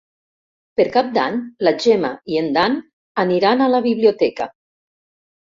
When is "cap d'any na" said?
0.95-1.73